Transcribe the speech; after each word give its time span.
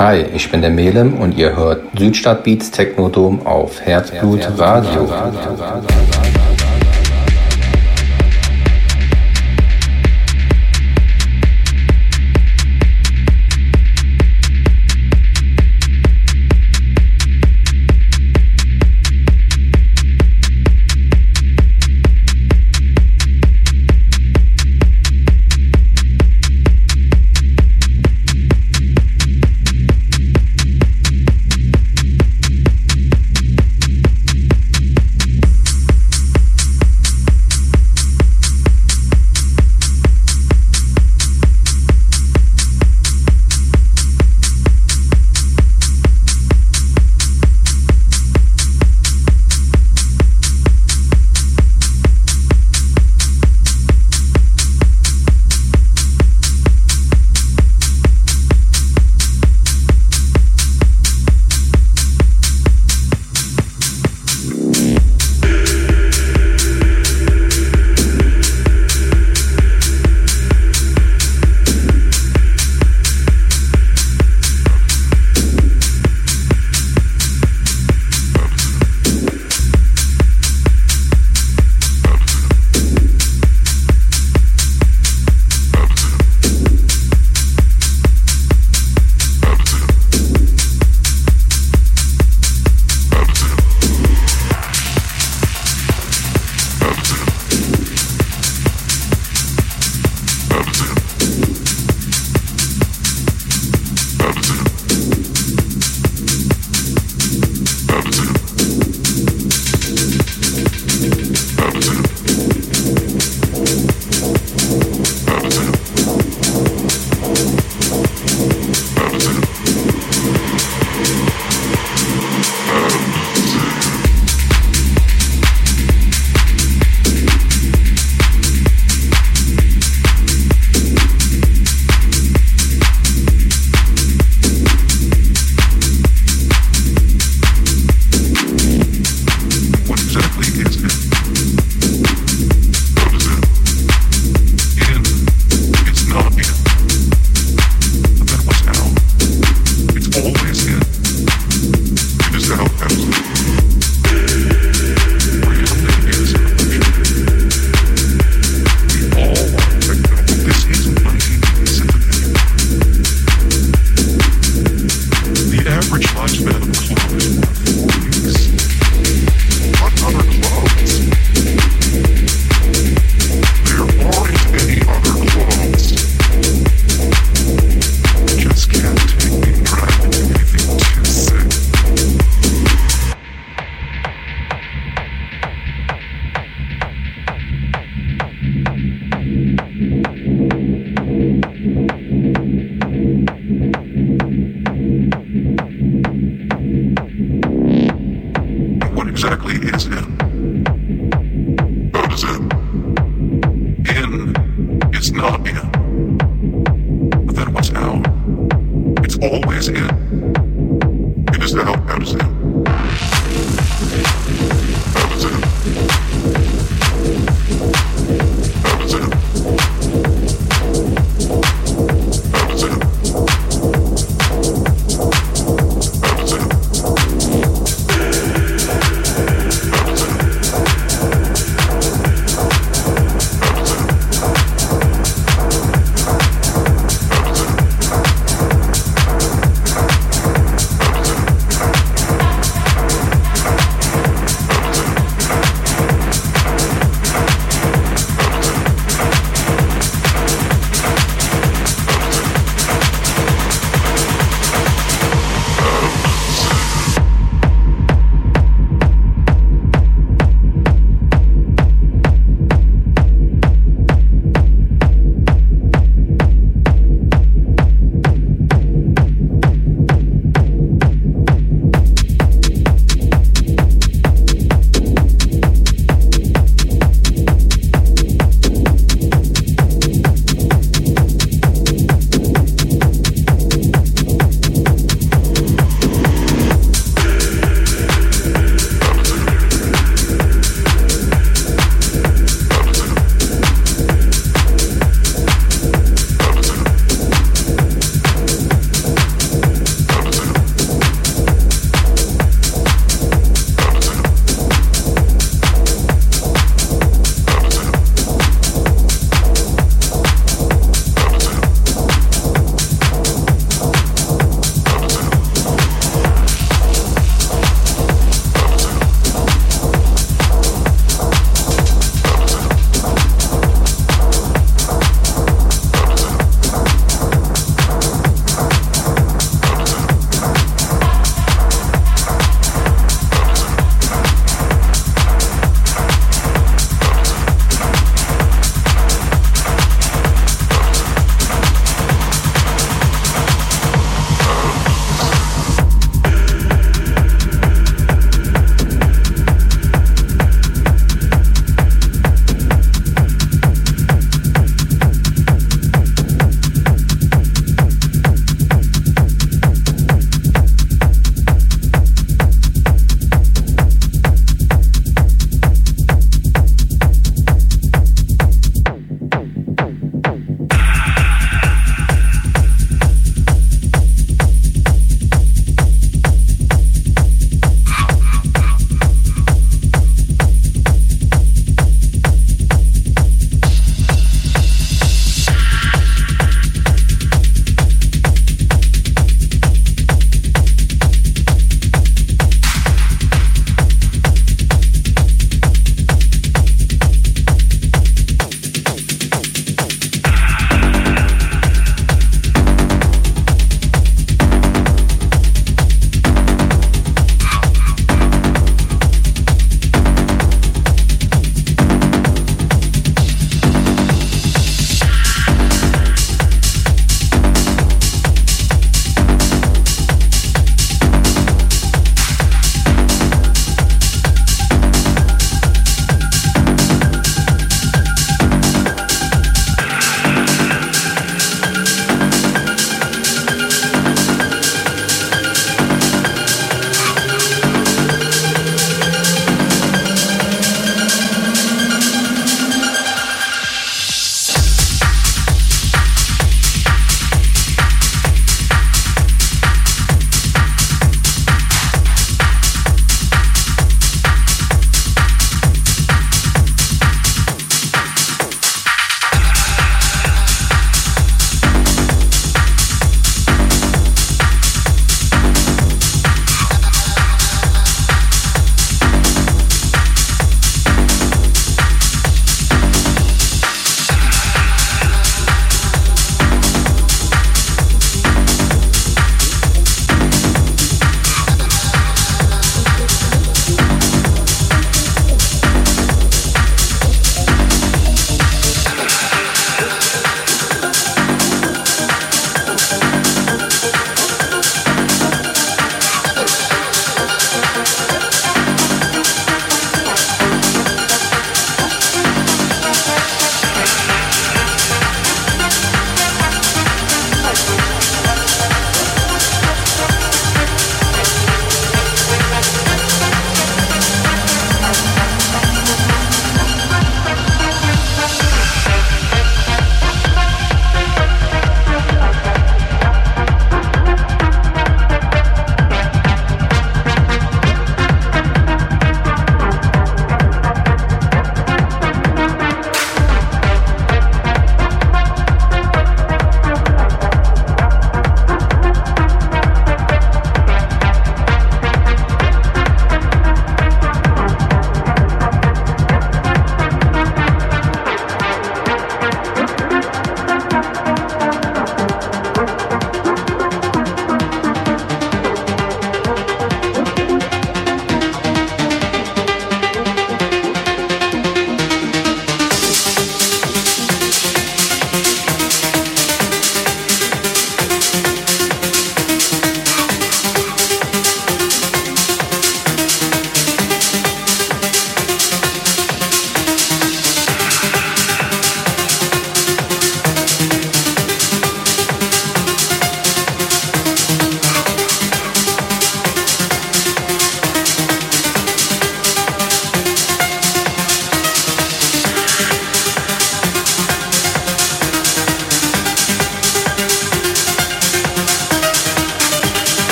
Hi, 0.00 0.24
ich 0.34 0.50
bin 0.50 0.62
der 0.62 0.70
Melem 0.70 1.18
und 1.18 1.36
ihr 1.36 1.54
hört 1.54 1.82
Südstadtbeats 1.94 2.70
Technodom 2.70 3.46
auf 3.46 3.82
Herzblut 3.82 4.40
Radio. 4.56 5.06